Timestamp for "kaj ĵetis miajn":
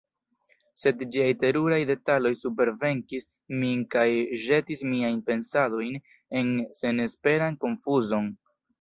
3.97-5.23